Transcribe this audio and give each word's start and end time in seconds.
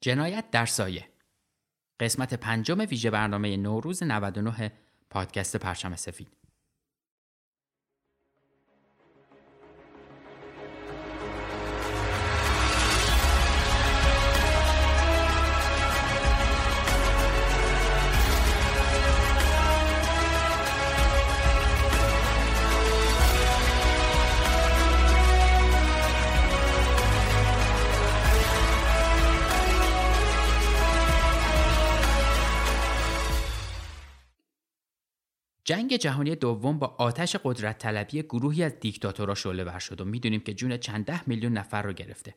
جنایت 0.00 0.50
در 0.50 0.66
سایه. 0.66 1.08
قسمت 2.00 2.34
پنجم 2.34 2.80
ویژه 2.80 3.10
برنامه 3.10 3.56
نوروز 3.56 4.02
99 4.02 4.72
پادکست 5.10 5.56
پرچم 5.56 5.96
سفید. 5.96 6.39
جنگ 35.70 35.96
جهانی 35.96 36.36
دوم 36.36 36.78
با 36.78 36.86
آتش 36.98 37.36
قدرت 37.44 37.78
طلبی 37.78 38.22
گروهی 38.22 38.62
از 38.62 38.80
دیکتاتورها 38.80 39.34
شعله 39.34 39.64
ور 39.64 39.78
شد 39.78 40.00
و 40.00 40.04
می‌دونیم 40.04 40.40
که 40.40 40.54
جون 40.54 40.76
چند 40.76 41.04
ده 41.04 41.28
میلیون 41.28 41.52
نفر 41.52 41.82
رو 41.82 41.92
گرفته. 41.92 42.34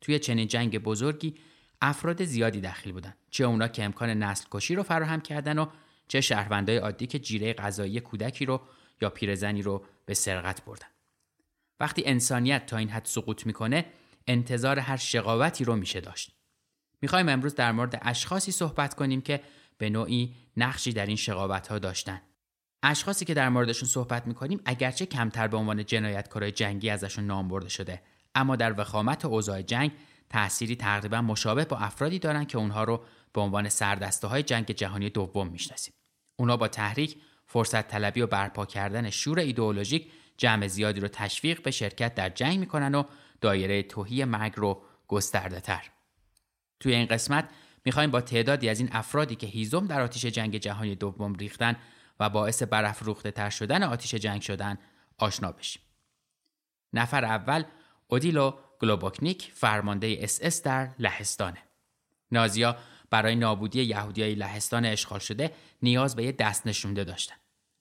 توی 0.00 0.18
چنین 0.18 0.48
جنگ 0.48 0.78
بزرگی 0.78 1.34
افراد 1.80 2.24
زیادی 2.24 2.60
دخیل 2.60 2.92
بودن. 2.92 3.14
چه 3.30 3.44
اونا 3.44 3.68
که 3.68 3.84
امکان 3.84 4.10
نسل 4.10 4.44
کشی 4.50 4.74
رو 4.74 4.82
فراهم 4.82 5.20
کردن 5.20 5.58
و 5.58 5.66
چه 6.08 6.20
شهروندای 6.20 6.76
عادی 6.76 7.06
که 7.06 7.18
جیره 7.18 7.52
غذایی 7.52 8.00
کودکی 8.00 8.44
رو 8.44 8.60
یا 9.00 9.10
پیرزنی 9.10 9.62
رو 9.62 9.84
به 10.06 10.14
سرقت 10.14 10.64
بردن. 10.64 10.88
وقتی 11.80 12.02
انسانیت 12.06 12.66
تا 12.66 12.76
این 12.76 12.88
حد 12.88 13.04
سقوط 13.04 13.46
می‌کنه 13.46 13.86
انتظار 14.26 14.78
هر 14.78 14.96
شقاوتی 14.96 15.64
رو 15.64 15.76
میشه 15.76 16.00
داشت. 16.00 16.32
می‌خوایم 17.02 17.28
امروز 17.28 17.54
در 17.54 17.72
مورد 17.72 17.98
اشخاصی 18.02 18.52
صحبت 18.52 18.94
کنیم 18.94 19.20
که 19.20 19.40
به 19.78 19.90
نوعی 19.90 20.34
نقشی 20.56 20.92
در 20.92 21.06
این 21.06 21.16
شقاوت 21.16 21.68
ها 21.68 21.78
داشتن. 21.78 22.20
اشخاصی 22.82 23.24
که 23.24 23.34
در 23.34 23.48
موردشون 23.48 23.88
صحبت 23.88 24.26
می‌کنیم 24.26 24.60
اگرچه 24.64 25.06
کمتر 25.06 25.48
به 25.48 25.56
عنوان 25.56 25.84
جنایتکارای 25.84 26.52
جنگی 26.52 26.90
ازشون 26.90 27.26
نام 27.26 27.48
برده 27.48 27.68
شده 27.68 28.02
اما 28.34 28.56
در 28.56 28.80
وخامت 28.80 29.24
اوضاع 29.24 29.62
جنگ 29.62 29.92
تأثیری 30.28 30.76
تقریبا 30.76 31.22
مشابه 31.22 31.64
با 31.64 31.76
افرادی 31.76 32.18
دارن 32.18 32.44
که 32.44 32.58
اونها 32.58 32.84
رو 32.84 33.04
به 33.32 33.40
عنوان 33.40 33.68
سردسته 33.68 34.26
های 34.26 34.42
جنگ 34.42 34.66
جهانی 34.66 35.10
دوم 35.10 35.48
می‌شناسیم 35.48 35.94
اونها 36.36 36.56
با 36.56 36.68
تحریک 36.68 37.16
فرصت 37.46 37.88
طلبی 37.88 38.20
و 38.20 38.26
برپا 38.26 38.66
کردن 38.66 39.10
شور 39.10 39.38
ایدئولوژیک 39.38 40.10
جمع 40.36 40.66
زیادی 40.66 41.00
رو 41.00 41.08
تشویق 41.08 41.62
به 41.62 41.70
شرکت 41.70 42.14
در 42.14 42.28
جنگ 42.28 42.58
می‌کنن 42.58 42.94
و 42.94 43.04
دایره 43.40 43.82
توهی 43.82 44.24
مرگ 44.24 44.52
رو 44.56 44.82
گسترده 45.08 45.60
تر. 45.60 45.90
توی 46.80 46.94
این 46.94 47.06
قسمت 47.06 47.48
می‌خوایم 47.84 48.10
با 48.10 48.20
تعدادی 48.20 48.68
از 48.68 48.80
این 48.80 48.88
افرادی 48.92 49.36
که 49.36 49.46
هیزم 49.46 49.86
در 49.86 50.00
آتیش 50.00 50.26
جنگ 50.26 50.56
جهانی 50.56 50.94
دوم 50.94 51.34
ریختن 51.34 51.76
و 52.20 52.30
باعث 52.30 52.62
برافروخته 52.62 53.30
تر 53.30 53.50
شدن 53.50 53.82
آتیش 53.82 54.14
جنگ 54.14 54.42
شدن 54.42 54.78
آشنا 55.18 55.52
بشیم. 55.52 55.82
نفر 56.92 57.24
اول 57.24 57.64
اودیلو 58.06 58.52
گلوباکنیک 58.80 59.50
فرمانده 59.54 60.16
اس 60.20 60.38
اس 60.42 60.62
در 60.62 60.90
لهستانه. 60.98 61.62
نازیا 62.32 62.76
برای 63.10 63.36
نابودی 63.36 63.82
یهودیای 63.82 64.34
لهستان 64.34 64.84
اشغال 64.84 65.18
شده 65.18 65.50
نیاز 65.82 66.16
به 66.16 66.24
یه 66.24 66.32
دست 66.32 66.66
نشونده 66.66 67.04
داشتن. 67.04 67.34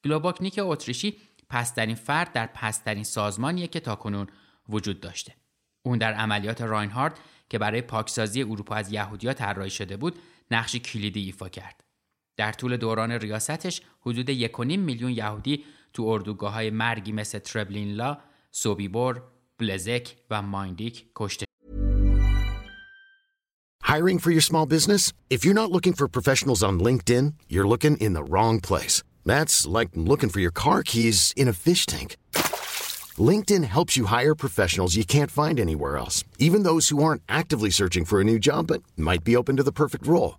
گلوباکنیک 0.05 0.59
اتریشی 0.63 1.17
پسترین 1.49 1.95
فرد 1.95 2.33
در 2.33 2.45
پسترین 2.45 3.03
سازمانیه 3.03 3.67
که 3.67 3.79
تاکنون 3.79 4.27
وجود 4.69 4.99
داشته. 4.99 5.35
اون 5.83 5.97
در 5.97 6.13
عملیات 6.13 6.61
راینهارد 6.61 7.19
که 7.49 7.57
برای 7.57 7.81
پاکسازی 7.81 8.43
اروپا 8.43 8.75
از 8.75 8.91
یهودیا 8.91 9.33
طراحی 9.33 9.69
شده 9.69 9.97
بود 9.97 10.19
نقشی 10.51 10.79
کلیدی 10.79 11.23
ایفا 11.23 11.49
کرد. 11.49 11.83
در 12.38 12.52
طول 12.52 12.76
دوران 12.76 13.12
ریاستش 13.12 13.82
حدود 14.00 14.30
1.5 14.30 14.60
میلیون 14.60 15.10
یهودی 15.10 15.64
تو 15.92 16.02
اردوگاه 16.02 16.52
های 16.52 16.70
مرگی 16.70 17.12
مثل 17.12 17.38
تربلینلا، 17.38 18.18
سوبیبور، 18.50 19.22
بلزک 19.58 20.16
و 20.30 20.42
مایندیک 20.42 21.06
کشته 21.14 21.44
Hiring 23.94 24.18
for 24.18 24.32
your 24.32 24.40
small 24.40 24.66
business? 24.66 25.12
If 25.34 25.44
you're 25.44 25.60
not 25.62 25.70
looking 25.70 25.92
for 25.92 26.08
professionals 26.08 26.62
on 26.68 26.80
LinkedIn, 26.80 27.26
you're 27.52 27.68
looking 27.68 27.96
in 27.98 28.14
the 28.14 28.24
wrong 28.32 28.60
place. 28.60 28.96
That's 29.24 29.66
like 29.66 29.90
looking 29.94 30.30
for 30.30 30.40
your 30.40 30.50
car 30.64 30.82
keys 30.82 31.32
in 31.36 31.46
a 31.48 31.52
fish 31.52 31.86
tank. 31.86 32.16
LinkedIn 33.30 33.64
helps 33.64 33.96
you 33.96 34.06
hire 34.06 34.34
professionals 34.34 34.96
you 34.96 35.04
can't 35.04 35.30
find 35.30 35.60
anywhere 35.60 35.96
else, 35.96 36.24
even 36.38 36.64
those 36.64 36.88
who 36.88 37.04
aren't 37.04 37.22
actively 37.28 37.70
searching 37.70 38.04
for 38.04 38.20
a 38.20 38.24
new 38.24 38.38
job 38.38 38.66
but 38.66 38.82
might 38.96 39.22
be 39.22 39.36
open 39.36 39.56
to 39.56 39.62
the 39.62 39.78
perfect 39.82 40.06
role. 40.06 40.38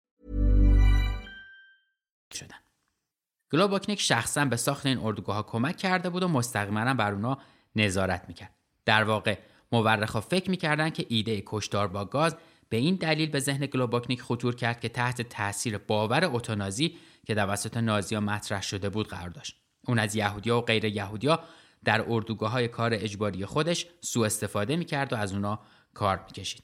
گلوباکنیک 3.51 4.01
شخصا 4.01 4.45
به 4.45 4.55
ساخت 4.55 4.85
این 4.85 4.97
اردوگاه 4.97 5.35
ها 5.35 5.43
کمک 5.43 5.77
کرده 5.77 6.09
بود 6.09 6.23
و 6.23 6.27
مستقیما 6.27 6.93
بر 6.93 7.11
اونا 7.11 7.37
نظارت 7.75 8.25
می‌کرد. 8.27 8.55
در 8.85 9.03
واقع 9.03 9.37
مورخا 9.71 10.21
فکر 10.21 10.49
می‌کردن 10.49 10.89
که 10.89 11.05
ایده 11.09 11.43
کشتار 11.45 11.87
با 11.87 12.05
گاز 12.05 12.35
به 12.69 12.77
این 12.77 12.95
دلیل 12.95 13.29
به 13.29 13.39
ذهن 13.39 13.65
گلوباکنیک 13.65 14.21
خطور 14.21 14.55
کرد 14.55 14.79
که 14.79 14.89
تحت 14.89 15.21
تاثیر 15.21 15.77
باور 15.77 16.25
اتونازی 16.25 16.97
که 17.25 17.35
توسط 17.35 17.77
نازیا 17.77 18.19
مطرح 18.19 18.61
شده 18.61 18.89
بود 18.89 19.07
قرار 19.07 19.29
داشت. 19.29 19.55
اون 19.87 19.99
از 19.99 20.15
یهودیا 20.15 20.57
و 20.57 20.61
غیر 20.61 20.85
یهودیا 20.85 21.39
در 21.83 22.05
اردوگاه 22.07 22.51
های 22.51 22.67
کار 22.67 22.93
اجباری 22.93 23.45
خودش 23.45 23.85
سوء 24.01 24.25
استفاده 24.25 24.75
می‌کرد 24.75 25.13
و 25.13 25.15
از 25.15 25.33
اونا 25.33 25.59
کار 25.93 26.23
می‌کشید. 26.27 26.63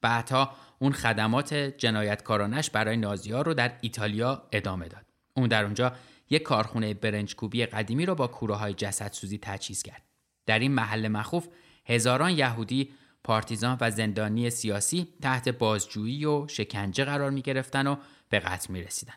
بعدها 0.00 0.50
اون 0.78 0.92
خدمات 0.92 1.54
جنایتکارانش 1.54 2.70
برای 2.70 2.96
نازیا 2.96 3.42
رو 3.42 3.54
در 3.54 3.72
ایتالیا 3.80 4.48
ادامه 4.52 4.88
داد. 4.88 5.06
اون 5.34 5.48
در 5.48 5.64
اونجا 5.64 5.92
یک 6.30 6.42
کارخونه 6.42 6.94
برنج 6.94 7.36
کوبی 7.36 7.66
قدیمی 7.66 8.06
رو 8.06 8.14
با 8.14 8.26
کوره 8.26 8.54
های 8.54 8.74
جسدسوزی 8.74 9.38
تجهیز 9.42 9.82
کرد. 9.82 10.02
در 10.46 10.58
این 10.58 10.72
محل 10.72 11.08
مخوف 11.08 11.48
هزاران 11.84 12.30
یهودی 12.30 12.92
پارتیزان 13.24 13.78
و 13.80 13.90
زندانی 13.90 14.50
سیاسی 14.50 15.08
تحت 15.22 15.48
بازجویی 15.48 16.24
و 16.24 16.48
شکنجه 16.48 17.04
قرار 17.04 17.30
می 17.30 17.42
گرفتن 17.42 17.86
و 17.86 17.96
به 18.28 18.38
قتل 18.38 18.72
می 18.72 18.82
رسیدن. 18.82 19.14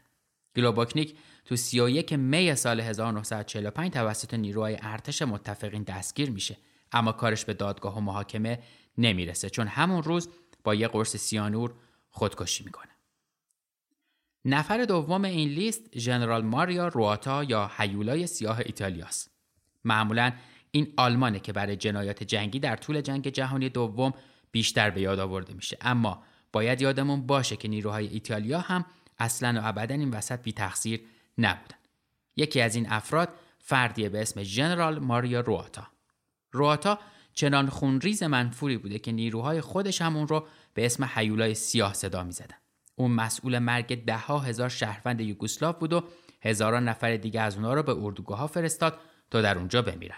گلوباکنیک 0.55 1.15
تو 1.45 1.55
31 1.55 2.13
می 2.13 2.55
سال 2.55 2.79
1945 2.79 3.93
توسط 3.93 4.33
نیروهای 4.33 4.77
ارتش 4.81 5.21
متفقین 5.21 5.83
دستگیر 5.83 6.31
میشه 6.31 6.57
اما 6.91 7.11
کارش 7.11 7.45
به 7.45 7.53
دادگاه 7.53 7.97
و 7.97 8.01
محاکمه 8.01 8.59
نمی‌رسه 8.97 9.49
چون 9.49 9.67
همون 9.67 10.03
روز 10.03 10.29
با 10.63 10.75
یه 10.75 10.87
قرص 10.87 11.15
سیانور 11.15 11.73
خودکشی 12.09 12.63
می‌کنه. 12.63 12.98
نفر 14.45 14.85
دوم 14.85 15.25
این 15.25 15.49
لیست 15.49 15.97
ژنرال 15.97 16.41
ماریا 16.41 16.87
رواتا 16.87 17.43
یا 17.43 17.71
هیولای 17.77 18.27
سیاه 18.27 18.59
ایتالیاست. 18.59 19.31
معمولا 19.83 20.31
این 20.71 20.93
آلمانه 20.97 21.39
که 21.39 21.53
برای 21.53 21.75
جنایات 21.75 22.23
جنگی 22.23 22.59
در 22.59 22.75
طول 22.75 23.01
جنگ 23.01 23.27
جهانی 23.27 23.69
دوم 23.69 24.13
بیشتر 24.51 24.89
به 24.89 25.01
یاد 25.01 25.19
آورده 25.19 25.53
میشه 25.53 25.77
اما 25.81 26.23
باید 26.51 26.81
یادمون 26.81 27.27
باشه 27.27 27.55
که 27.55 27.67
نیروهای 27.67 28.07
ایتالیا 28.07 28.59
هم 28.59 28.85
اصلا 29.19 29.61
و 29.61 29.67
ابدا 29.67 29.95
این 29.95 30.11
وسط 30.11 30.41
بی 30.41 30.51
تقصیر 30.51 31.01
نبودن. 31.37 31.75
یکی 32.35 32.61
از 32.61 32.75
این 32.75 32.89
افراد 32.89 33.29
فردی 33.59 34.09
به 34.09 34.21
اسم 34.21 34.43
ژنرال 34.43 34.99
ماریا 34.99 35.39
رواتا. 35.39 35.87
رواتا 36.51 36.99
چنان 37.33 37.69
خونریز 37.69 38.23
منفوری 38.23 38.77
بوده 38.77 38.99
که 38.99 39.11
نیروهای 39.11 39.61
خودش 39.61 40.01
هم 40.01 40.15
اون 40.15 40.27
رو 40.27 40.47
به 40.73 40.85
اسم 40.85 41.03
حیولای 41.03 41.53
سیاه 41.53 41.93
صدا 41.93 42.23
می 42.23 42.31
زدن. 42.31 42.55
اون 42.99 43.11
مسئول 43.11 43.59
مرگ 43.59 44.05
ده 44.05 44.17
ها 44.17 44.39
هزار 44.39 44.69
شهروند 44.69 45.21
یوگسلاو 45.21 45.73
بود 45.73 45.93
و 45.93 46.03
هزاران 46.41 46.89
نفر 46.89 47.17
دیگه 47.17 47.41
از 47.41 47.55
اونها 47.55 47.73
رو 47.73 47.83
به 47.83 47.95
اردوگاه 47.97 48.47
فرستاد 48.47 48.99
تا 49.31 49.41
در 49.41 49.57
اونجا 49.57 49.81
بمیرن. 49.81 50.17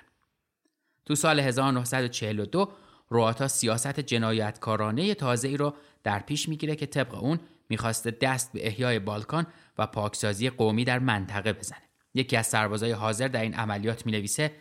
تو 1.05 1.15
سال 1.15 1.39
1942 1.39 2.71
رواتا 3.09 3.47
سیاست 3.47 3.99
جنایتکارانه 3.99 5.13
تازه 5.13 5.47
ای 5.47 5.57
رو 5.57 5.75
در 6.03 6.19
پیش 6.19 6.49
می‌گیره 6.49 6.75
که 6.75 6.85
طبق 6.85 7.23
اون 7.23 7.39
می‌خواسته 7.69 8.11
دست 8.11 8.53
به 8.53 8.67
احیای 8.67 8.99
بالکان 8.99 9.47
و 9.77 9.87
پاکسازی 9.87 10.49
قومی 10.49 10.83
در 10.83 10.99
منطقه 10.99 11.53
بزنه. 11.53 11.83
یکی 12.13 12.37
از 12.37 12.47
سربازای 12.47 12.91
حاضر 12.91 13.27
در 13.27 13.41
این 13.41 13.53
عملیات 13.53 14.05
می 14.05 14.11
نویسه 14.11 14.51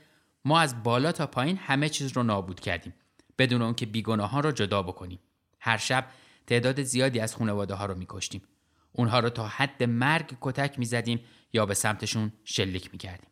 ما 0.44 0.60
از 0.60 0.82
بالا 0.82 1.12
تا 1.12 1.26
پایین 1.26 1.56
همه 1.56 1.88
چیز 1.88 2.12
رو 2.12 2.22
نابود 2.22 2.60
کردیم 2.60 2.94
بدون 3.38 3.62
اون 3.62 3.74
که 3.74 3.86
بیگناهان 3.86 4.42
رو 4.42 4.52
جدا 4.52 4.82
بکنیم. 4.82 5.18
هر 5.60 5.76
شب 5.76 6.06
تعداد 6.50 6.82
زیادی 6.82 7.20
از 7.20 7.36
خانواده 7.36 7.74
ها 7.74 7.86
رو 7.86 7.94
میکشتیم. 7.94 8.42
اونها 8.92 9.20
رو 9.20 9.30
تا 9.30 9.48
حد 9.48 9.82
مرگ 9.82 10.36
کتک 10.40 10.78
می‌زدیم 10.78 11.20
یا 11.52 11.66
به 11.66 11.74
سمتشون 11.74 12.32
شلیک 12.44 12.90
می‌کردیم. 12.92 13.30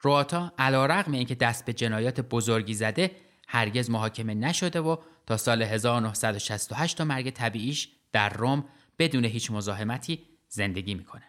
رواتا 0.00 0.52
علا 0.58 0.86
رقم 0.86 1.12
اینکه 1.12 1.34
دست 1.34 1.64
به 1.64 1.72
جنایات 1.72 2.20
بزرگی 2.20 2.74
زده 2.74 3.16
هرگز 3.48 3.90
محاکمه 3.90 4.34
نشده 4.34 4.80
و 4.80 4.96
تا 5.26 5.36
سال 5.36 5.62
1968 5.62 6.98
تا 6.98 7.04
مرگ 7.04 7.30
طبیعیش 7.30 7.88
در 8.12 8.28
روم 8.28 8.64
بدون 8.98 9.24
هیچ 9.24 9.50
مزاحمتی 9.50 10.26
زندگی 10.48 10.94
می‌کنه. 10.94 11.24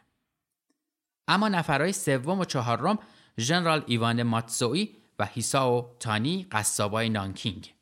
اما 1.27 1.50
نفرهای 1.50 1.94
سوم 1.94 2.39
و 2.39 2.45
چهارم 2.45 3.00
ژنرال 3.39 3.83
ایوان 3.88 4.23
ماتسوی 4.23 4.89
و 5.19 5.25
هیساو 5.25 5.95
تانی 6.00 6.47
قصابای 6.51 7.09
نانکینگ 7.09 7.73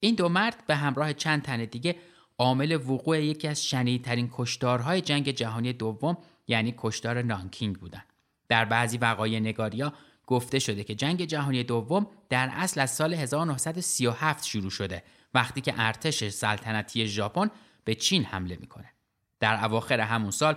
این 0.00 0.14
دو 0.14 0.28
مرد 0.28 0.64
به 0.66 0.76
همراه 0.76 1.12
چند 1.12 1.42
تن 1.42 1.64
دیگه 1.64 1.96
عامل 2.38 2.72
وقوع 2.72 3.24
یکی 3.24 3.48
از 3.48 3.64
شنیدترین 3.64 4.30
کشتارهای 4.32 5.00
جنگ 5.00 5.30
جهانی 5.30 5.72
دوم 5.72 6.18
یعنی 6.46 6.74
کشتار 6.76 7.22
نانکینگ 7.22 7.76
بودند. 7.76 8.12
در 8.48 8.64
بعضی 8.64 8.98
وقایع 8.98 9.40
نگاریا 9.40 9.92
گفته 10.26 10.58
شده 10.58 10.84
که 10.84 10.94
جنگ 10.94 11.24
جهانی 11.24 11.62
دوم 11.62 12.06
در 12.28 12.50
اصل 12.52 12.80
از 12.80 12.90
سال 12.90 13.14
1937 13.14 14.46
شروع 14.46 14.70
شده 14.70 15.02
وقتی 15.34 15.60
که 15.60 15.74
ارتش 15.76 16.28
سلطنتی 16.28 17.06
ژاپن 17.06 17.50
به 17.84 17.94
چین 17.94 18.24
حمله 18.24 18.56
می‌کنه. 18.60 18.92
در 19.40 19.64
اواخر 19.64 20.00
همون 20.00 20.30
سال 20.30 20.56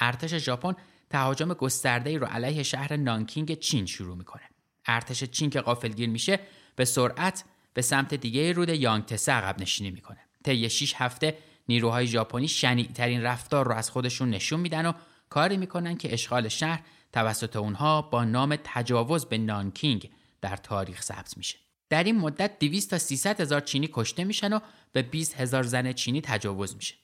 ارتش 0.00 0.34
ژاپن 0.34 0.74
تهاجم 1.10 1.54
گسترده 1.54 2.10
ای 2.10 2.18
رو 2.18 2.26
علیه 2.26 2.62
شهر 2.62 2.96
نانکینگ 2.96 3.54
چین 3.54 3.86
شروع 3.86 4.16
می‌کنه. 4.16 4.42
ارتش 4.86 5.24
چین 5.24 5.50
که 5.50 5.60
غافلگیر 5.60 6.08
میشه 6.08 6.40
به 6.76 6.84
سرعت 6.84 7.44
به 7.74 7.82
سمت 7.82 8.14
دیگه 8.14 8.52
رود 8.52 8.68
یانگتسه 8.68 9.32
عقب 9.32 9.60
نشینی 9.60 9.90
می‌کنه. 9.90 10.29
طی 10.44 10.70
6 10.70 10.94
هفته 10.96 11.38
نیروهای 11.68 12.06
ژاپنی 12.06 12.48
شنیعترین 12.48 13.22
رفتار 13.22 13.66
رو 13.66 13.72
از 13.72 13.90
خودشون 13.90 14.30
نشون 14.30 14.60
میدن 14.60 14.86
و 14.86 14.92
کاری 15.28 15.56
می‌کنن 15.56 15.96
که 15.96 16.12
اشغال 16.12 16.48
شهر 16.48 16.82
توسط 17.12 17.56
اونها 17.56 18.02
با 18.02 18.24
نام 18.24 18.56
تجاوز 18.64 19.24
به 19.24 19.38
نانکینگ 19.38 20.10
در 20.40 20.56
تاریخ 20.56 21.02
ثبت 21.02 21.36
میشه. 21.36 21.58
در 21.88 22.04
این 22.04 22.18
مدت 22.18 22.58
200 22.58 22.90
تا 22.90 22.98
300 22.98 23.40
هزار 23.40 23.60
چینی 23.60 23.88
کشته 23.92 24.24
میشن 24.24 24.52
و 24.52 24.60
به 24.92 25.02
20 25.02 25.40
هزار 25.40 25.62
زن 25.62 25.92
چینی 25.92 26.20
تجاوز 26.20 26.76
میشه. 26.76 26.94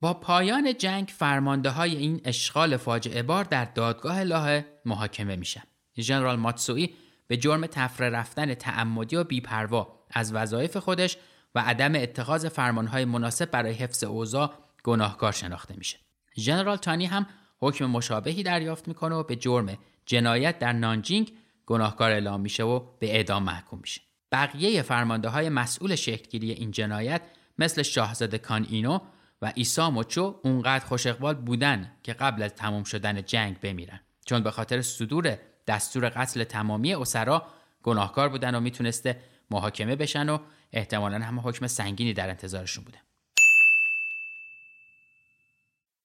با 0.00 0.14
پایان 0.14 0.76
جنگ 0.76 1.08
فرمانده 1.16 1.70
های 1.70 1.96
این 1.96 2.20
اشغال 2.24 2.76
فاجعه 2.76 3.22
بار 3.22 3.44
در 3.44 3.64
دادگاه 3.64 4.22
لاهه 4.22 4.66
محاکمه 4.84 5.36
میشن. 5.36 5.62
ژنرال 5.98 6.36
ماتسوئی 6.36 6.94
به 7.26 7.36
جرم 7.36 7.66
تفره 7.66 8.08
رفتن 8.08 8.54
تعمدی 8.54 9.16
و 9.16 9.24
بیپروا 9.24 10.04
از 10.10 10.32
وظایف 10.32 10.76
خودش 10.76 11.16
و 11.54 11.60
عدم 11.60 11.94
اتخاذ 11.94 12.46
فرمانهای 12.46 13.04
مناسب 13.04 13.50
برای 13.50 13.72
حفظ 13.72 14.04
اوضاع 14.04 14.52
گناهکار 14.84 15.32
شناخته 15.32 15.74
میشه. 15.76 15.98
ژنرال 16.36 16.76
تانی 16.76 17.06
هم 17.06 17.26
حکم 17.58 17.84
مشابهی 17.84 18.42
دریافت 18.42 18.88
می‌کنه 18.88 19.14
و 19.14 19.22
به 19.22 19.36
جرم 19.36 19.78
جنایت 20.06 20.58
در 20.58 20.72
نانجینگ 20.72 21.32
گناهکار 21.66 22.10
اعلام 22.10 22.40
میشه 22.40 22.62
و 22.62 22.80
به 22.98 23.14
اعدام 23.14 23.42
محکوم 23.42 23.78
میشه. 23.82 24.00
بقیه 24.32 24.82
فرمانده 24.82 25.28
های 25.28 25.48
مسئول 25.48 25.94
شکلگیری 25.94 26.50
این 26.50 26.70
جنایت 26.70 27.22
مثل 27.58 27.82
شاهزاده 27.82 28.38
کان 28.38 28.66
اینو 28.70 28.98
و 29.42 29.52
ایسا 29.54 29.90
موچو 29.90 30.40
اونقدر 30.44 30.84
خوش 30.84 31.06
اقبال 31.06 31.34
بودن 31.34 31.92
که 32.02 32.12
قبل 32.12 32.42
از 32.42 32.54
تمام 32.54 32.84
شدن 32.84 33.22
جنگ 33.22 33.60
بمیرن 33.60 34.00
چون 34.24 34.42
به 34.42 34.50
خاطر 34.50 34.82
صدور 34.82 35.38
دستور 35.66 36.08
قتل 36.08 36.44
تمامی 36.44 36.94
اسرا 36.94 37.46
گناهکار 37.82 38.28
بودن 38.28 38.54
و 38.54 38.60
می‌تونسته 38.60 39.20
محاکمه 39.50 39.96
بشن 39.96 40.28
و 40.28 40.38
احتمالا 40.72 41.18
هم 41.18 41.40
حکم 41.40 41.66
سنگینی 41.66 42.12
در 42.12 42.30
انتظارشون 42.30 42.84
بوده. 42.84 42.98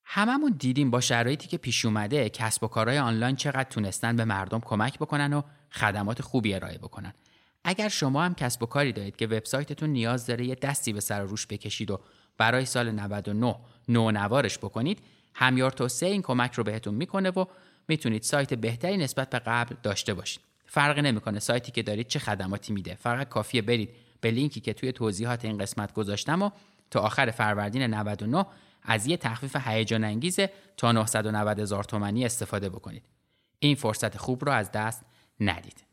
هممون 0.05 0.55
دیدیم 0.59 0.91
با 0.91 1.01
شرایطی 1.01 1.47
که 1.47 1.57
پیش 1.57 1.85
اومده 1.85 2.29
کسب 2.29 2.63
و 2.63 2.67
کارهای 2.67 2.97
آنلاین 2.97 3.35
چقدر 3.35 3.63
تونستن 3.63 4.15
به 4.15 4.25
مردم 4.25 4.59
کمک 4.59 4.99
بکنن 4.99 5.33
و 5.33 5.41
خدمات 5.71 6.21
خوبی 6.21 6.53
ارائه 6.53 6.77
بکنن. 6.77 7.13
اگر 7.63 7.89
شما 7.89 8.23
هم 8.23 8.35
کسب 8.35 8.63
و 8.63 8.65
کاری 8.65 8.93
دارید 8.93 9.15
که 9.15 9.27
وبسایتتون 9.27 9.89
نیاز 9.89 10.25
داره 10.25 10.45
یه 10.45 10.55
دستی 10.55 10.93
به 10.93 10.99
سر 10.99 11.21
روش 11.21 11.47
بکشید 11.47 11.91
و 11.91 11.99
برای 12.37 12.65
سال 12.65 12.91
99 12.91 13.55
نوارش 14.11 14.57
بکنید 14.57 14.99
همیار 15.33 15.71
توسعه 15.71 16.09
این 16.09 16.21
کمک 16.21 16.53
رو 16.53 16.63
بهتون 16.63 16.93
می‌کنه 16.93 17.29
و 17.29 17.45
می‌تونید 17.87 18.23
سایت 18.23 18.53
بهتری 18.53 18.97
نسبت 18.97 19.29
به 19.29 19.39
قبل 19.39 19.75
داشته 19.83 20.13
باشید. 20.13 20.54
فرقی 20.65 21.01
نمی‌کنه. 21.01 21.39
سایتی 21.39 21.71
که 21.71 21.83
دارید 21.83 22.07
چه 22.07 22.19
خدماتی 22.19 22.73
میده. 22.73 22.95
فقط 22.95 23.29
کافیه 23.29 23.61
برید 23.61 23.89
به 24.21 24.31
لینکی 24.31 24.59
که 24.59 24.73
توی 24.73 24.91
توضیحات 24.91 25.45
این 25.45 25.57
قسمت 25.57 25.93
گذاشتم 25.93 26.41
و 26.41 26.49
تا 26.91 26.99
آخر 26.99 27.31
فروردین 27.31 27.81
99 27.81 28.45
از 28.83 29.07
یه 29.07 29.17
تخفیف 29.17 29.55
هیجان 29.67 30.03
انگیز 30.03 30.39
تا 30.77 30.91
990 30.91 31.59
هزار 31.59 31.83
تومانی 31.83 32.25
استفاده 32.25 32.69
بکنید. 32.69 33.03
این 33.59 33.75
فرصت 33.75 34.17
خوب 34.17 34.45
رو 34.45 34.51
از 34.51 34.71
دست 34.71 35.05
ندید. 35.39 35.83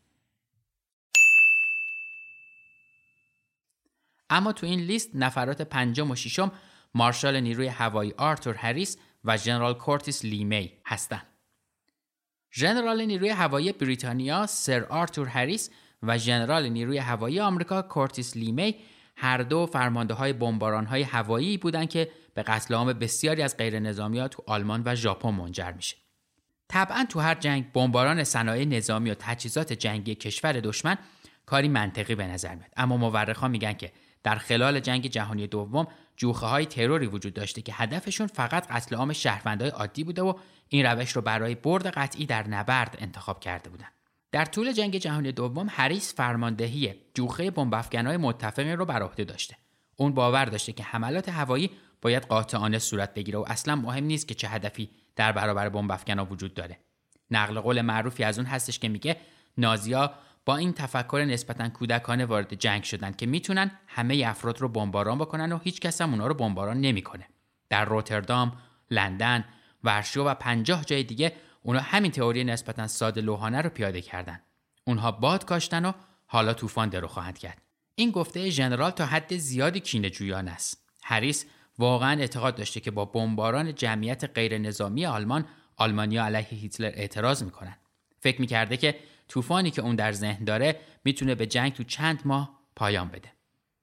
اما 4.30 4.52
تو 4.52 4.66
این 4.66 4.80
لیست 4.80 5.10
نفرات 5.14 5.62
پنجم 5.62 6.10
و 6.10 6.16
ششم 6.16 6.52
مارشال 6.94 7.40
نیروی 7.40 7.66
هوایی 7.66 8.14
آرتور 8.16 8.54
هریس 8.54 8.96
و 9.24 9.36
ژنرال 9.36 9.74
کورتیس 9.74 10.24
لیمی 10.24 10.72
هستند. 10.86 11.31
ژنرال 12.54 13.04
نیروی 13.04 13.28
هوایی 13.28 13.72
بریتانیا 13.72 14.46
سر 14.46 14.84
آرتور 14.84 15.28
هریس 15.28 15.70
و 16.02 16.18
ژنرال 16.18 16.68
نیروی 16.68 16.98
هوایی 16.98 17.40
آمریکا 17.40 17.82
کورتیس 17.82 18.36
لیمی 18.36 18.76
هر 19.16 19.38
دو 19.38 19.66
فرمانده 19.66 20.14
های 20.14 20.32
بمباران 20.32 20.86
های 20.86 21.02
هوایی 21.02 21.58
بودند 21.58 21.88
که 21.88 22.10
به 22.34 22.42
قتل 22.42 22.74
عام 22.74 22.92
بسیاری 22.92 23.42
از 23.42 23.56
غیر 23.56 23.78
نظامی 23.78 24.28
تو 24.28 24.42
آلمان 24.46 24.82
و 24.86 24.94
ژاپن 24.94 25.30
منجر 25.30 25.72
میشه. 25.72 25.96
طبعا 26.68 27.06
تو 27.08 27.20
هر 27.20 27.34
جنگ 27.34 27.72
بمباران 27.72 28.24
صنایع 28.24 28.64
نظامی 28.64 29.10
و 29.10 29.14
تجهیزات 29.18 29.72
جنگی 29.72 30.14
کشور 30.14 30.52
دشمن 30.52 30.96
کاری 31.46 31.68
منطقی 31.68 32.14
به 32.14 32.26
نظر 32.26 32.54
میاد 32.54 32.70
اما 32.76 32.96
مورخان 32.96 33.50
میگن 33.50 33.72
که 33.72 33.92
در 34.22 34.34
خلال 34.34 34.80
جنگ 34.80 35.06
جهانی 35.06 35.46
دوم 35.46 35.86
جوخه 36.16 36.46
های 36.46 36.66
تروری 36.66 37.06
وجود 37.06 37.34
داشته 37.34 37.62
که 37.62 37.72
هدفشون 37.74 38.26
فقط 38.26 38.66
قتل 38.66 38.96
عام 38.96 39.12
شهروندای 39.12 39.68
عادی 39.68 40.04
بوده 40.04 40.22
و 40.22 40.34
این 40.68 40.86
روش 40.86 41.12
رو 41.12 41.22
برای 41.22 41.54
برد 41.54 41.86
قطعی 41.86 42.26
در 42.26 42.48
نبرد 42.48 42.96
انتخاب 43.00 43.40
کرده 43.40 43.70
بودند. 43.70 43.92
در 44.32 44.44
طول 44.44 44.72
جنگ 44.72 44.96
جهانی 44.96 45.32
دوم 45.32 45.66
هریس 45.70 46.14
فرماندهی 46.14 46.94
جوخه 47.14 47.50
بمب 47.50 47.74
افکنهای 47.74 48.16
متفقین 48.16 48.76
رو 48.76 48.84
بر 48.84 49.02
عهده 49.02 49.24
داشته. 49.24 49.56
اون 49.96 50.14
باور 50.14 50.44
داشته 50.44 50.72
که 50.72 50.82
حملات 50.82 51.28
هوایی 51.28 51.70
باید 52.02 52.26
قاطعانه 52.26 52.78
صورت 52.78 53.14
بگیره 53.14 53.38
و 53.38 53.44
اصلا 53.46 53.76
مهم 53.76 54.04
نیست 54.04 54.28
که 54.28 54.34
چه 54.34 54.48
هدفی 54.48 54.90
در 55.16 55.32
برابر 55.32 55.68
بمب 55.68 55.92
افکنا 55.92 56.24
وجود 56.24 56.54
داره. 56.54 56.78
نقل 57.30 57.60
قول 57.60 57.80
معروفی 57.80 58.24
از 58.24 58.38
اون 58.38 58.46
هستش 58.46 58.78
که 58.78 58.88
میگه 58.88 59.16
نازیا 59.58 60.14
با 60.44 60.56
این 60.56 60.72
تفکر 60.72 61.24
نسبتا 61.28 61.68
کودکانه 61.68 62.24
وارد 62.24 62.54
جنگ 62.54 62.82
شدن 62.82 63.12
که 63.12 63.26
می‌تونن 63.26 63.70
همه 63.86 64.24
افراد 64.26 64.60
رو 64.60 64.68
بمباران 64.68 65.18
بکنن 65.18 65.52
و 65.52 65.58
هیچ 65.58 65.80
کس 65.80 66.00
هم 66.00 66.10
اونا 66.10 66.26
رو 66.26 66.34
بمباران 66.34 66.80
نمی‌کنه. 66.80 67.26
در 67.68 67.84
روتردام، 67.84 68.58
لندن، 68.90 69.44
ورشو 69.84 70.22
و 70.22 70.34
پنجاه 70.34 70.84
جای 70.84 71.02
دیگه 71.02 71.32
اونا 71.62 71.80
همین 71.80 72.10
تئوری 72.10 72.44
نسبتا 72.44 72.86
ساده 72.86 73.20
لوحانه 73.20 73.60
رو 73.60 73.70
پیاده 73.70 74.00
کردن. 74.00 74.40
اونها 74.84 75.12
باد 75.12 75.44
کاشتن 75.44 75.84
و 75.84 75.92
حالا 76.26 76.54
طوفان 76.54 76.88
درو 76.88 77.06
خواهند 77.08 77.38
کرد. 77.38 77.62
این 77.94 78.10
گفته 78.10 78.50
ژنرال 78.50 78.90
تا 78.90 79.06
حد 79.06 79.36
زیادی 79.36 79.80
کینه 79.80 80.10
جویان 80.10 80.48
است. 80.48 80.88
هریس 81.02 81.46
واقعا 81.78 82.20
اعتقاد 82.20 82.56
داشته 82.56 82.80
که 82.80 82.90
با 82.90 83.04
بمباران 83.04 83.74
جمعیت 83.74 84.24
غیر 84.24 84.58
نظامی 84.58 85.06
آلمان 85.06 85.44
آلمانیا 85.76 86.24
علیه 86.24 86.40
هیتلر 86.40 86.92
اعتراض 86.94 87.42
می‌کنن. 87.42 87.76
فکر 88.20 88.40
می‌کرده 88.40 88.76
که 88.76 88.98
طوفانی 89.32 89.70
که 89.70 89.82
اون 89.82 89.96
در 89.96 90.12
ذهن 90.12 90.44
داره 90.44 90.80
می‌تونه 91.04 91.34
به 91.34 91.46
جنگ 91.46 91.72
تو 91.72 91.82
چند 91.82 92.22
ماه 92.24 92.58
پایان 92.76 93.08
بده. 93.08 93.32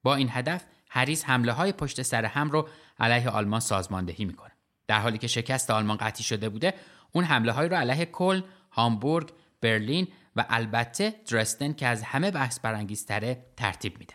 با 0.04 0.16
این 0.16 0.30
هدف 0.32 0.66
هریس 0.90 1.26
حمله 1.26 1.52
های 1.52 1.72
پشت 1.72 2.02
سر 2.02 2.26
هم 2.26 2.50
رو 2.50 2.70
علیه 3.00 3.30
آلمان 3.30 3.60
سازماندهی 3.60 4.26
می‌کنه 4.26 4.52
در 4.88 5.00
حالی 5.00 5.18
که 5.18 5.28
شکست 5.28 5.72
آلمان 5.72 5.98
قطعی 5.98 6.24
شده 6.24 6.50
بوده 6.50 6.74
اون 7.12 7.24
حمله 7.24 7.52
های 7.52 7.70
رو 7.70 7.76
علیه 7.76 8.06
کل، 8.06 8.42
هامبورگ، 8.72 9.30
برلین 9.62 10.08
و 10.36 10.46
البته 10.50 11.16
درستن 11.32 11.74
که 11.74 11.88
از 11.88 12.04
همه 12.04 12.32
بحث 12.32 12.60
برانگیزتره 12.60 13.46
ترتیب 13.58 14.00
میده. 14.00 14.14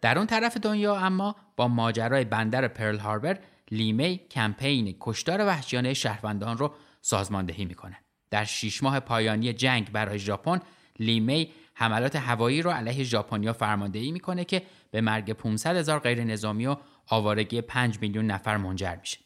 در 0.00 0.18
اون 0.18 0.26
طرف 0.26 0.56
دنیا 0.56 0.96
اما 0.96 1.36
با 1.56 1.68
ماجرای 1.68 2.24
بندر 2.24 2.68
پرل 2.68 2.98
هاربر 2.98 3.38
لیمی 3.70 4.20
کمپین 4.30 4.96
کشتار 5.00 5.46
وحشیانه 5.46 5.94
شهروندان 5.94 6.58
رو 6.58 6.74
سازماندهی 7.00 7.64
می‌کنه. 7.64 7.96
در 8.30 8.44
شیش 8.44 8.82
ماه 8.82 9.00
پایانی 9.00 9.52
جنگ 9.52 9.92
برای 9.92 10.18
ژاپن 10.18 10.60
لیمی 10.98 11.52
حملات 11.74 12.16
هوایی 12.16 12.62
رو 12.62 12.70
علیه 12.70 13.04
ژاپنیا 13.04 13.52
فرماندهی 13.52 14.12
می‌کنه 14.12 14.44
که 14.44 14.62
به 14.90 15.00
مرگ 15.00 15.32
500 15.32 15.76
هزار 15.76 15.98
غیر 15.98 16.24
نظامی 16.24 16.66
و 16.66 16.76
آوارگی 17.06 17.60
5 17.60 17.98
میلیون 18.00 18.26
نفر 18.26 18.56
منجر 18.56 18.96
میشه. 19.00 19.18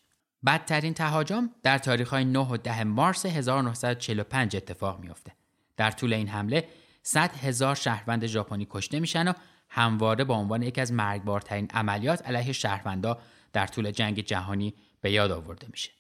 بدترین 0.47 0.95
تهاجم 0.95 1.51
در 1.63 1.79
تاریخ 1.79 2.11
های 2.11 2.25
9 2.25 2.39
و 2.39 2.57
10 2.57 2.85
مارس 2.85 3.27
1945 3.27 4.57
اتفاق 4.57 5.01
میافته. 5.01 5.33
در 5.77 5.91
طول 5.91 6.13
این 6.13 6.29
حمله 6.29 6.69
100 7.03 7.37
هزار 7.37 7.75
شهروند 7.75 8.27
ژاپنی 8.27 8.67
کشته 8.71 9.01
میشن 9.01 9.29
و 9.29 9.33
همواره 9.69 10.25
به 10.25 10.33
عنوان 10.33 10.63
یکی 10.63 10.81
از 10.81 10.93
مرگبارترین 10.93 11.69
عملیات 11.75 12.27
علیه 12.27 12.53
شهروندا 12.53 13.19
در 13.53 13.67
طول 13.67 13.91
جنگ 13.91 14.21
جهانی 14.21 14.75
به 15.01 15.13
یاد 15.13 15.31
آورده 15.31 15.67
میشه. 15.71 15.91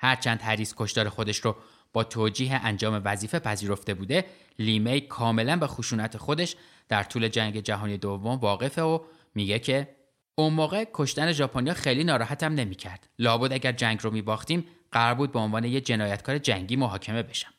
هرچند 0.00 0.42
هریس 0.42 0.74
کشتار 0.76 1.08
خودش 1.08 1.38
رو 1.38 1.56
با 1.92 2.04
توجیه 2.04 2.60
انجام 2.64 3.02
وظیفه 3.04 3.38
پذیرفته 3.38 3.94
بوده، 3.94 4.24
لیمی 4.58 5.00
کاملا 5.00 5.56
به 5.56 5.66
خشونت 5.66 6.16
خودش 6.16 6.56
در 6.88 7.02
طول 7.02 7.28
جنگ 7.28 7.60
جهانی 7.60 7.96
دوم 7.96 8.38
واقفه 8.38 8.82
و 8.82 9.00
میگه 9.34 9.58
که 9.58 9.96
اون 10.34 10.52
موقع 10.52 10.84
کشتن 10.94 11.32
ژاپنیا 11.32 11.74
خیلی 11.74 12.04
ناراحتم 12.04 12.54
نمی‌کرد. 12.54 13.08
لابد 13.18 13.52
اگر 13.52 13.72
جنگ 13.72 13.98
رو 14.02 14.10
میباختیم 14.10 14.64
قرار 14.92 15.14
بود 15.14 15.32
به 15.32 15.38
عنوان 15.38 15.64
یه 15.64 15.80
جنایتکار 15.80 16.38
جنگی 16.38 16.76
محاکمه 16.76 17.22
بشم. 17.22 17.54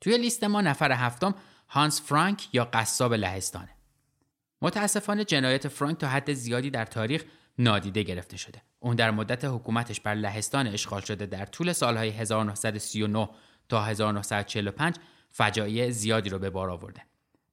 توی 0.00 0.18
لیست 0.18 0.44
ما 0.44 0.60
نفر 0.60 0.92
هفتم 0.92 1.34
هانس 1.68 2.02
فرانک 2.02 2.48
یا 2.52 2.64
قصاب 2.64 3.14
لهستانه. 3.14 3.70
متاسفانه 4.62 5.24
جنایت 5.24 5.68
فرانک 5.68 5.98
تا 5.98 6.08
حد 6.08 6.32
زیادی 6.32 6.70
در 6.70 6.84
تاریخ 6.84 7.24
نادیده 7.58 8.02
گرفته 8.02 8.36
شده. 8.36 8.62
اون 8.80 8.96
در 8.96 9.10
مدت 9.10 9.44
حکومتش 9.44 10.00
بر 10.00 10.14
لهستان 10.14 10.66
اشغال 10.66 11.00
شده 11.00 11.26
در 11.26 11.46
طول 11.46 11.72
سالهای 11.72 12.10
1939 12.10 13.28
تا 13.68 13.84
1945 13.84 14.96
فجایع 15.30 15.90
زیادی 15.90 16.30
رو 16.30 16.38
به 16.38 16.50
بار 16.50 16.70
آورده. 16.70 17.02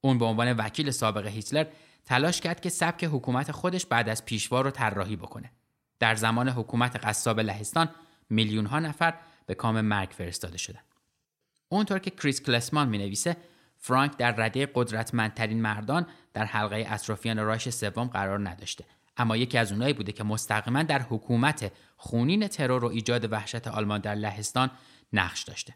اون 0.01 0.17
به 0.17 0.25
عنوان 0.25 0.53
وکیل 0.53 0.91
سابق 0.91 1.27
هیتلر 1.27 1.65
تلاش 2.05 2.41
کرد 2.41 2.61
که 2.61 2.69
سبک 2.69 3.03
حکومت 3.03 3.51
خودش 3.51 3.85
بعد 3.85 4.09
از 4.09 4.25
پیشوا 4.25 4.61
رو 4.61 4.71
طراحی 4.71 5.15
بکنه. 5.15 5.51
در 5.99 6.15
زمان 6.15 6.49
حکومت 6.49 6.95
قصاب 6.95 7.39
لهستان 7.39 7.89
میلیون 8.29 8.65
ها 8.65 8.79
نفر 8.79 9.13
به 9.45 9.55
کام 9.55 9.81
مرگ 9.81 10.09
فرستاده 10.09 10.57
شدند. 10.57 10.83
اونطور 11.69 11.99
که 11.99 12.11
کریس 12.11 12.41
کلسمان 12.41 12.89
می 12.89 12.97
نویسه 12.97 13.37
فرانک 13.77 14.17
در 14.17 14.31
رده 14.31 14.69
قدرتمندترین 14.75 15.61
مردان 15.61 16.07
در 16.33 16.45
حلقه 16.45 16.85
اطرافیان 16.87 17.39
رایش 17.39 17.69
سوم 17.69 18.07
قرار 18.07 18.49
نداشته 18.49 18.85
اما 19.17 19.37
یکی 19.37 19.57
از 19.57 19.71
اونایی 19.71 19.93
بوده 19.93 20.11
که 20.11 20.23
مستقیما 20.23 20.83
در 20.83 21.01
حکومت 21.01 21.71
خونین 21.97 22.47
ترور 22.47 22.85
و 22.85 22.87
ایجاد 22.87 23.31
وحشت 23.31 23.67
آلمان 23.67 24.01
در 24.01 24.15
لهستان 24.15 24.71
نقش 25.13 25.43
داشته. 25.43 25.75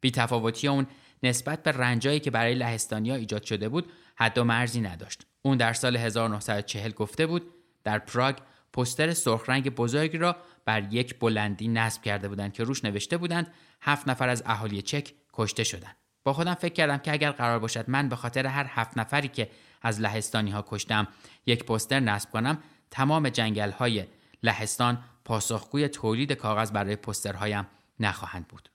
بی 0.00 0.10
تفاوتی 0.10 0.68
اون 0.68 0.86
نسبت 1.22 1.62
به 1.62 1.72
رنجایی 1.72 2.20
که 2.20 2.30
برای 2.30 2.54
لهستانیا 2.54 3.14
ایجاد 3.14 3.42
شده 3.42 3.68
بود 3.68 3.92
حد 4.16 4.38
و 4.38 4.44
مرزی 4.44 4.80
نداشت. 4.80 5.26
اون 5.42 5.56
در 5.56 5.72
سال 5.72 5.96
1940 5.96 6.92
گفته 6.92 7.26
بود 7.26 7.54
در 7.84 7.98
پراگ 7.98 8.36
پستر 8.72 9.12
سرخ 9.12 9.48
رنگ 9.48 9.74
بزرگی 9.74 10.18
را 10.18 10.36
بر 10.64 10.92
یک 10.92 11.18
بلندی 11.18 11.68
نصب 11.68 12.02
کرده 12.02 12.28
بودند 12.28 12.52
که 12.52 12.64
روش 12.64 12.84
نوشته 12.84 13.16
بودند 13.16 13.52
هفت 13.82 14.08
نفر 14.08 14.28
از 14.28 14.42
اهالی 14.46 14.82
چک 14.82 15.12
کشته 15.32 15.64
شدند. 15.64 15.96
با 16.24 16.32
خودم 16.32 16.54
فکر 16.54 16.72
کردم 16.74 16.98
که 16.98 17.12
اگر 17.12 17.30
قرار 17.30 17.58
باشد 17.58 17.90
من 17.90 18.08
به 18.08 18.16
خاطر 18.16 18.46
هر 18.46 18.66
هفت 18.68 18.98
نفری 18.98 19.28
که 19.28 19.50
از 19.82 20.00
لهستانی 20.00 20.50
ها 20.50 20.64
کشتم 20.68 21.08
یک 21.46 21.64
پستر 21.64 22.00
نصب 22.00 22.30
کنم 22.30 22.58
تمام 22.90 23.28
جنگل 23.28 23.70
های 23.70 24.04
لهستان 24.42 24.98
پاسخگوی 25.24 25.88
تولید 25.88 26.32
کاغذ 26.32 26.70
برای 26.70 26.96
پسترهایم 26.96 27.66
نخواهند 28.00 28.48
بود. 28.48 28.68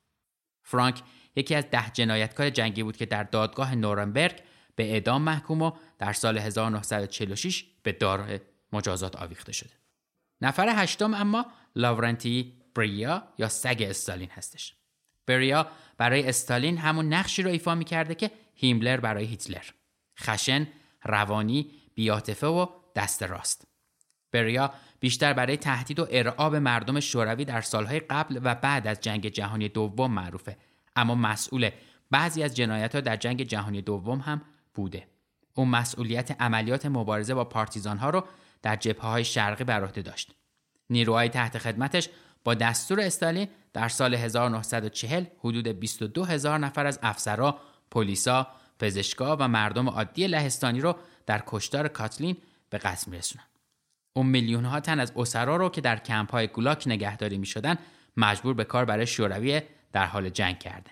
فرانک 0.64 1.02
یکی 1.36 1.56
از 1.56 1.70
ده 1.72 1.90
جنایتکار 1.94 2.50
جنگی 2.50 2.84
بود 2.84 2.98
که 2.98 3.06
در 3.06 3.24
دادگاه 3.24 3.76
نورنبرگ 3.76 4.42
به 4.76 4.92
اعدام 4.92 5.22
محکوم 5.22 5.62
و 5.62 5.72
در 6.00 6.14
سال 6.14 6.38
1946 6.38 7.66
به 7.84 7.92
دار 7.92 8.40
مجازات 8.74 9.16
آویخته 9.16 9.52
شده. 9.52 9.74
نفر 10.42 10.70
هشتم 10.70 11.14
اما 11.14 11.46
لاورنتی 11.76 12.54
بریا 12.76 13.24
یا 13.38 13.50
سگ 13.50 13.86
استالین 13.90 14.30
هستش. 14.30 14.76
بریا 15.28 15.68
برای 15.98 16.30
استالین 16.30 16.78
همون 16.78 17.14
نقشی 17.14 17.44
رو 17.44 17.50
ایفا 17.50 17.76
می‌کرده 17.76 18.16
که 18.16 18.32
هیملر 18.56 19.00
برای 19.00 19.26
هیتلر. 19.26 19.66
خشن، 20.20 20.68
روانی، 21.04 21.72
بیاتفه 21.96 22.48
و 22.48 22.68
دست 22.96 23.24
راست. 23.24 23.68
بریا 24.32 24.74
بیشتر 25.00 25.34
برای 25.34 25.58
تهدید 25.58 26.00
و 26.00 26.08
ارعاب 26.12 26.56
مردم 26.56 27.00
شوروی 27.00 27.46
در 27.46 27.62
سالهای 27.62 28.00
قبل 28.00 28.40
و 28.44 28.56
بعد 28.56 28.88
از 28.88 29.02
جنگ 29.02 29.28
جهانی 29.28 29.70
دوم 29.70 30.12
معروفه 30.12 30.58
اما 30.96 31.16
مسئول 31.16 31.70
بعضی 32.12 32.44
از 32.44 32.56
جنایت 32.56 32.96
ها 32.96 33.02
در 33.02 33.16
جنگ 33.16 33.44
جهانی 33.44 33.82
دوم 33.82 34.20
هم 34.20 34.42
بوده. 34.74 35.08
او 35.54 35.66
مسئولیت 35.66 36.42
عملیات 36.42 36.86
مبارزه 36.86 37.34
با 37.34 37.46
پارتیزان 37.46 37.98
ها 37.98 38.10
رو 38.10 38.24
در 38.62 38.76
جبهه 38.76 39.10
های 39.10 39.26
شرقی 39.26 39.64
بر 39.64 39.84
عهده 39.84 40.02
داشت. 40.02 40.32
نیروهای 40.90 41.30
تحت 41.30 41.58
خدمتش 41.58 42.10
با 42.44 42.54
دستور 42.54 43.02
استالین 43.02 43.48
در 43.74 43.90
سال 43.90 44.14
1940 44.14 45.26
حدود 45.40 45.68
22 45.68 46.24
هزار 46.26 46.60
نفر 46.60 46.86
از 46.86 47.00
افسرا، 47.04 47.60
پلیسا، 47.92 48.48
پزشکا 48.82 49.38
و 49.40 49.48
مردم 49.48 49.90
عادی 49.90 50.28
لهستانی 50.28 50.80
رو 50.80 50.96
در 51.26 51.44
کشتار 51.48 51.88
کاتلین 51.88 52.38
به 52.70 52.78
قتل 52.78 53.12
میرسونن. 53.12 53.44
اون 54.14 54.26
میلیون 54.26 54.66
ها 54.66 54.80
تن 54.80 55.00
از 55.00 55.14
اسرا 55.16 55.56
رو 55.56 55.70
که 55.70 55.82
در 55.82 55.98
کمپ 55.98 56.32
های 56.32 56.48
گولاک 56.48 56.84
نگهداری 56.88 57.38
می 57.38 57.46
شدن 57.46 57.76
مجبور 58.18 58.54
به 58.54 58.64
کار 58.64 58.86
برای 58.86 59.08
شوروی 59.08 59.62
در 59.92 60.06
حال 60.06 60.30
جنگ 60.30 60.60
کرده. 60.60 60.92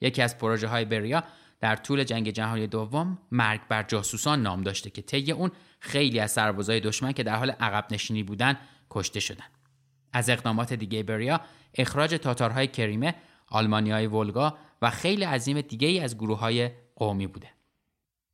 یکی 0.00 0.22
از 0.22 0.38
پروژه 0.38 0.68
های 0.68 0.84
بریا 0.84 1.22
در 1.60 1.76
طول 1.76 2.04
جنگ 2.04 2.30
جهانی 2.30 2.66
دوم 2.66 3.18
مرگ 3.30 3.60
بر 3.68 3.82
جاسوسان 3.82 4.42
نام 4.42 4.62
داشته 4.62 4.90
که 4.90 5.02
طی 5.02 5.32
اون 5.32 5.50
خیلی 5.80 6.20
از 6.20 6.30
سربازای 6.30 6.80
دشمن 6.80 7.12
که 7.12 7.22
در 7.22 7.36
حال 7.36 7.50
عقب 7.50 7.86
نشینی 7.90 8.22
بودن 8.22 8.56
کشته 8.90 9.20
شدن. 9.20 9.44
از 10.12 10.30
اقدامات 10.30 10.72
دیگه 10.72 11.02
بریا 11.02 11.40
اخراج 11.74 12.14
تاتارهای 12.14 12.66
کریمه، 12.66 13.14
آلمانیای 13.48 14.06
ولگا 14.06 14.58
و 14.82 14.90
خیلی 14.90 15.24
عظیم 15.24 15.60
دیگه 15.60 15.88
ای 15.88 16.00
از 16.00 16.16
گروه 16.16 16.38
های 16.38 16.70
قومی 16.96 17.26
بوده. 17.26 17.50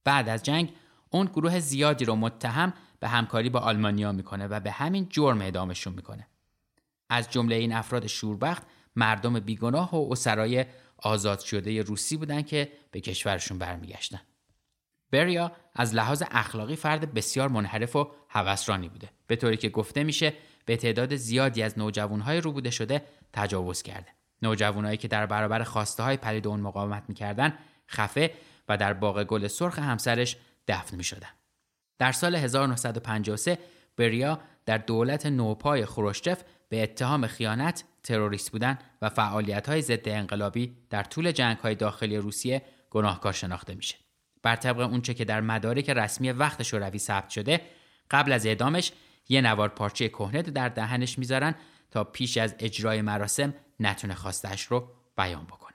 بعد 0.05 0.29
از 0.29 0.43
جنگ 0.43 0.73
اون 1.11 1.27
گروه 1.27 1.61
زیادی 1.61 2.05
رو 2.05 2.17
متهم 2.17 2.73
به 3.01 3.09
همکاری 3.09 3.49
با 3.49 3.61
آلمانیا 3.61 4.13
می‌کنه 4.13 4.47
و 4.47 4.61
به 4.61 4.71
همین 4.71 5.07
جرم 5.11 5.41
اعدامشون 5.41 5.93
می‌کنه. 5.93 6.27
از 7.11 7.31
جمله 7.31 7.55
این 7.55 7.73
افراد 7.73 8.07
شوربخت 8.07 8.63
مردم 8.97 9.41
بیگناه 9.41 9.95
و 9.95 10.13
اسرای 10.13 10.65
آزاد 10.97 11.41
شده 11.41 11.83
روسی 11.83 12.17
بودن 12.17 12.43
که 12.43 12.73
به 12.91 13.01
کشورشون 13.01 13.59
برمیگشتن. 13.59 14.21
بریا 15.11 15.53
از 15.75 15.95
لحاظ 15.95 16.23
اخلاقی 16.31 16.77
فرد 16.77 17.15
بسیار 17.15 17.49
منحرف 17.49 17.97
و 17.97 18.11
هوسرانی 18.29 18.89
بوده 18.89 19.11
به 19.27 19.37
طوری 19.37 19.57
که 19.57 19.69
گفته 19.69 20.05
میشه 20.05 20.33
به 20.65 20.77
تعداد 20.77 21.17
زیادی 21.17 21.63
از 21.63 21.79
نوجوانهای 21.79 22.41
روبوده 22.41 22.71
شده 22.71 23.03
تجاوز 23.33 23.83
کرده 23.83 24.09
نوجوانهایی 24.43 24.97
که 24.97 25.09
در 25.09 25.27
برابر 25.27 25.63
خواسته 25.63 26.03
های 26.03 26.17
پلید 26.17 26.47
اون 26.47 26.61
مقاومت 26.61 27.03
می‌کردن 27.09 27.59
خفه 27.89 28.35
و 28.73 28.77
در 28.77 28.93
باغ 28.93 29.25
گل 29.25 29.47
سرخ 29.47 29.79
همسرش 29.79 30.37
دفن 30.69 30.97
می 30.97 31.05
شدن. 31.05 31.29
در 31.99 32.13
سال 32.13 32.35
1953 32.35 33.59
بریا 33.97 34.41
در 34.67 34.79
دولت 34.79 35.27
نوپای 35.27 35.87
خروشچف 35.87 36.43
به 36.69 36.83
اتهام 36.83 37.27
خیانت، 37.27 37.85
تروریست 38.03 38.53
بودن 38.53 38.79
و 39.03 39.09
فعالیت 39.09 39.69
های 39.69 39.83
ضد 39.83 40.09
انقلابی 40.09 40.77
در 40.91 41.03
طول 41.03 41.33
جنگ 41.33 41.59
های 41.59 41.75
داخلی 41.75 42.17
روسیه 42.17 42.63
گناهکار 42.91 43.33
شناخته 43.33 43.75
میشه. 43.75 43.97
بر 44.43 44.57
طبق 44.57 44.81
اونچه 44.81 45.15
که 45.15 45.25
در 45.25 45.41
مدارک 45.41 45.91
رسمی 45.91 46.31
وقت 46.31 46.63
شوروی 46.63 46.99
ثبت 46.99 47.31
شده، 47.31 47.61
قبل 48.11 48.33
از 48.33 48.47
اعدامش 48.47 48.93
یه 49.29 49.41
نوار 49.41 49.69
پارچه 49.69 50.09
کهنه 50.09 50.43
در 50.43 50.69
دهنش 50.69 51.19
می‌ذارن 51.19 51.55
تا 51.91 52.05
پیش 52.05 52.37
از 52.37 52.55
اجرای 52.59 53.03
مراسم 53.03 53.55
نتونه 53.81 54.15
خواستش 54.15 54.63
رو 54.63 54.89
بیان 55.17 55.45
بکنه. 55.45 55.72